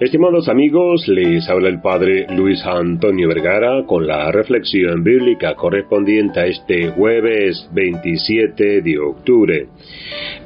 Estimados 0.00 0.48
amigos, 0.48 1.08
les 1.08 1.48
habla 1.48 1.68
el 1.68 1.80
Padre 1.80 2.28
Luis 2.32 2.64
Antonio 2.64 3.26
Vergara 3.26 3.84
con 3.84 4.06
la 4.06 4.30
reflexión 4.30 5.02
bíblica 5.02 5.56
correspondiente 5.56 6.38
a 6.38 6.46
este 6.46 6.90
jueves 6.90 7.68
27 7.72 8.80
de 8.82 8.96
octubre. 9.00 9.66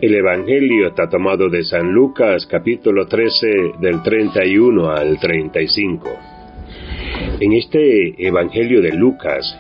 El 0.00 0.14
Evangelio 0.14 0.88
está 0.88 1.06
tomado 1.10 1.50
de 1.50 1.64
San 1.64 1.92
Lucas 1.92 2.46
capítulo 2.46 3.06
13 3.06 3.73
del 3.78 4.02
31 4.02 4.91
al 4.91 5.20
35. 5.20 6.09
En 7.38 7.52
este 7.52 8.27
Evangelio 8.27 8.80
de 8.80 8.92
Lucas 8.92 9.55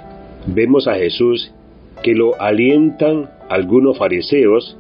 vemos 0.46 0.88
a 0.88 0.94
Jesús 0.94 1.52
que 2.02 2.14
lo 2.14 2.40
alientan 2.40 3.28
algunos 3.50 3.98
fariseos 3.98 4.74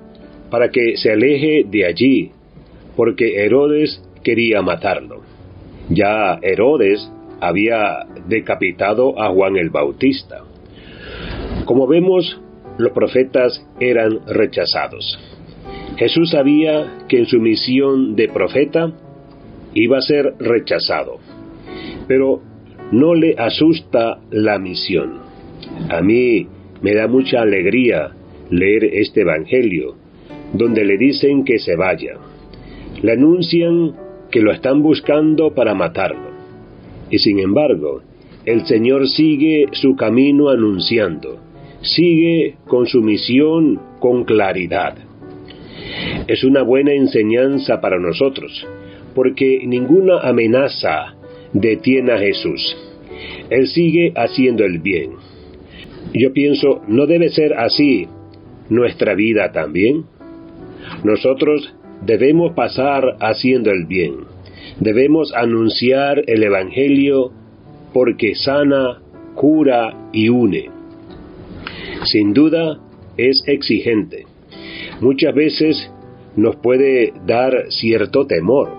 para 0.48 0.70
que 0.70 0.96
se 0.96 1.12
aleje 1.12 1.66
de 1.70 1.84
allí, 1.84 2.30
porque 2.96 3.44
Herodes 3.44 4.02
quería 4.22 4.62
matarlo. 4.62 5.22
Ya 5.88 6.38
Herodes 6.42 7.10
había 7.40 8.06
decapitado 8.26 9.20
a 9.20 9.28
Juan 9.30 9.56
el 9.56 9.70
Bautista. 9.70 10.42
Como 11.64 11.86
vemos, 11.86 12.40
los 12.78 12.92
profetas 12.92 13.66
eran 13.80 14.20
rechazados. 14.26 15.18
Jesús 15.96 16.30
sabía 16.30 17.04
que 17.08 17.18
en 17.18 17.26
su 17.26 17.40
misión 17.40 18.16
de 18.16 18.28
profeta 18.28 18.92
iba 19.74 19.98
a 19.98 20.02
ser 20.02 20.34
rechazado, 20.38 21.18
pero 22.08 22.42
no 22.92 23.14
le 23.14 23.34
asusta 23.38 24.20
la 24.30 24.58
misión. 24.58 25.20
A 25.88 26.00
mí 26.00 26.46
me 26.80 26.94
da 26.94 27.08
mucha 27.08 27.42
alegría 27.42 28.12
leer 28.50 28.84
este 28.84 29.22
Evangelio, 29.22 29.96
donde 30.52 30.84
le 30.84 30.98
dicen 30.98 31.44
que 31.44 31.58
se 31.58 31.76
vaya. 31.76 32.14
Le 33.02 33.12
anuncian 33.12 33.94
que 34.32 34.40
lo 34.40 34.50
están 34.50 34.82
buscando 34.82 35.54
para 35.54 35.74
matarlo. 35.74 36.32
Y 37.10 37.18
sin 37.18 37.38
embargo, 37.38 38.02
el 38.44 38.66
Señor 38.66 39.06
sigue 39.06 39.66
su 39.72 39.94
camino 39.94 40.48
anunciando, 40.48 41.38
sigue 41.82 42.56
con 42.66 42.86
su 42.86 43.02
misión 43.02 43.78
con 44.00 44.24
claridad. 44.24 44.96
Es 46.26 46.42
una 46.42 46.62
buena 46.62 46.92
enseñanza 46.92 47.80
para 47.80 48.00
nosotros, 48.00 48.66
porque 49.14 49.60
ninguna 49.66 50.20
amenaza 50.20 51.14
detiene 51.52 52.12
a 52.12 52.18
Jesús. 52.18 52.76
Él 53.50 53.68
sigue 53.68 54.12
haciendo 54.16 54.64
el 54.64 54.78
bien. 54.78 55.12
Yo 56.14 56.32
pienso, 56.32 56.82
¿no 56.88 57.06
debe 57.06 57.28
ser 57.28 57.52
así 57.54 58.08
nuestra 58.70 59.14
vida 59.14 59.52
también? 59.52 60.04
Nosotros 61.04 61.74
debemos 62.04 62.52
pasar 62.52 63.16
haciendo 63.20 63.70
el 63.70 63.86
bien. 63.86 64.16
Debemos 64.80 65.32
anunciar 65.34 66.22
el 66.26 66.42
Evangelio 66.42 67.32
porque 67.92 68.34
sana, 68.34 69.00
cura 69.34 70.08
y 70.12 70.28
une. 70.28 70.70
Sin 72.04 72.32
duda 72.32 72.78
es 73.16 73.44
exigente. 73.46 74.26
Muchas 75.00 75.34
veces 75.34 75.90
nos 76.36 76.56
puede 76.56 77.12
dar 77.26 77.66
cierto 77.68 78.26
temor, 78.26 78.70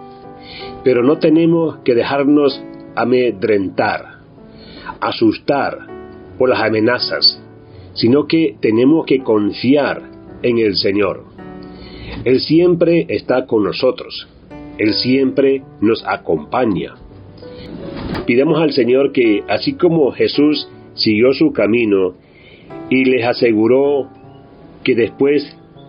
pero 0.83 1.03
no 1.03 1.19
tenemos 1.19 1.77
que 1.83 1.93
dejarnos 1.93 2.63
amedrentar, 2.95 4.19
asustar 4.99 5.77
por 6.37 6.49
las 6.49 6.61
amenazas, 6.61 7.41
sino 7.93 8.25
que 8.27 8.55
tenemos 8.59 9.05
que 9.05 9.19
confiar 9.19 10.01
en 10.41 10.57
el 10.57 10.75
Señor. 10.75 11.25
Él 12.25 12.39
siempre 12.39 13.05
está 13.09 13.45
con 13.45 13.63
nosotros. 13.63 14.27
Él 14.77 14.93
siempre 14.93 15.61
nos 15.81 16.03
acompaña. 16.07 16.95
Pidamos 18.25 18.61
al 18.61 18.71
Señor 18.71 19.11
que, 19.11 19.43
así 19.49 19.73
como 19.73 20.11
Jesús 20.11 20.69
siguió 20.95 21.33
su 21.33 21.51
camino 21.51 22.13
y 22.89 23.05
les 23.05 23.25
aseguró 23.25 24.09
que 24.83 24.95
después 24.95 25.43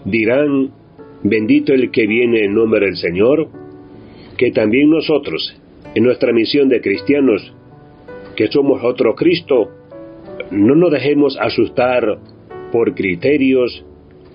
dirán, 0.04 0.70
bendito 1.22 1.72
el 1.72 1.90
que 1.90 2.06
viene 2.06 2.44
en 2.44 2.54
nombre 2.54 2.86
del 2.86 2.96
Señor, 2.96 3.48
que 4.36 4.50
también 4.50 4.90
nosotros, 4.90 5.56
en 5.94 6.02
nuestra 6.02 6.32
misión 6.32 6.68
de 6.68 6.80
cristianos, 6.80 7.54
que 8.34 8.48
somos 8.48 8.82
otro 8.82 9.14
Cristo, 9.14 9.70
no 10.50 10.74
nos 10.74 10.90
dejemos 10.90 11.38
asustar 11.40 12.18
por 12.72 12.94
criterios, 12.94 13.84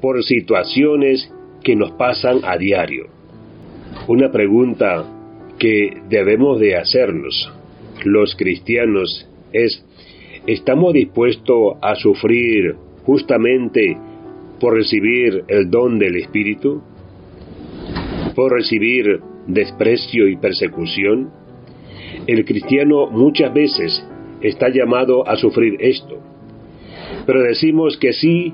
por 0.02 0.24
situaciones 0.24 1.30
que 1.64 1.76
nos 1.76 1.92
pasan 1.92 2.40
a 2.44 2.58
diario. 2.58 3.08
Una 4.08 4.32
pregunta 4.32 5.06
que 5.58 6.02
debemos 6.10 6.60
de 6.60 6.76
hacernos 6.78 7.52
los 8.06 8.36
cristianos 8.36 9.28
es, 9.52 9.84
¿estamos 10.48 10.94
dispuestos 10.94 11.78
a 11.82 11.96
sufrir 11.96 12.76
justamente 13.04 13.98
por 14.60 14.74
recibir 14.74 15.44
el 15.48 15.70
don 15.70 16.00
del 16.00 16.16
Espíritu? 16.16 16.82
¿Por 18.36 18.54
recibir 18.54 19.20
desprecio 19.48 20.28
y 20.28 20.38
persecución? 20.38 21.32
El 22.28 22.46
cristiano 22.46 23.08
muchas 23.08 23.54
veces 23.54 24.06
está 24.42 24.70
llamado 24.70 25.28
a 25.28 25.36
sufrir 25.36 25.76
esto, 25.80 26.20
pero 27.26 27.42
decimos 27.42 27.98
que 27.98 28.14
sí 28.14 28.54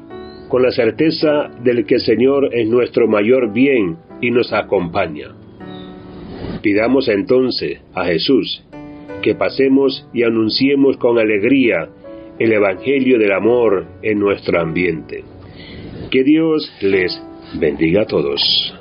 con 0.50 0.62
la 0.62 0.72
certeza 0.72 1.50
del 1.64 1.86
que 1.86 1.96
el 1.96 2.02
Señor 2.02 2.50
es 2.54 2.68
nuestro 2.68 3.08
mayor 3.08 3.52
bien 3.54 3.98
y 4.22 4.32
nos 4.32 4.54
acompaña. 4.54 5.36
Pidamos 6.62 7.08
entonces 7.08 7.82
a 7.94 8.06
Jesús 8.06 8.64
que 9.22 9.36
pasemos 9.36 10.08
y 10.14 10.24
anunciemos 10.24 10.98
con 10.98 11.18
alegría 11.18 11.90
el 12.38 12.52
Evangelio 12.52 13.18
del 13.18 13.32
Amor 13.32 13.88
en 14.02 14.20
nuestro 14.20 14.60
ambiente. 14.60 15.24
Que 16.12 16.24
Dios 16.24 16.72
les 16.82 17.20
bendiga 17.60 18.04
a 18.04 18.06
todos. 18.06 18.75